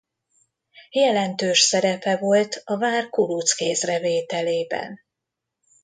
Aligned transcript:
Jelentős 0.91 1.59
szerepe 1.59 2.17
volt 2.17 2.61
a 2.65 2.77
vár 2.77 3.09
kuruc 3.09 3.51
kézre 3.51 3.99
vételében. 3.99 4.99